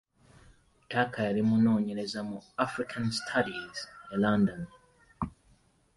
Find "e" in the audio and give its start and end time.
4.13-4.15